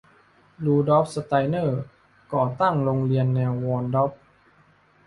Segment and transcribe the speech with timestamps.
[0.63, 1.81] รูดอล์ฟ สไตนเนอร์
[2.33, 4.11] ก่อตั้งโรงเรียนแนววอลดอร์ฟ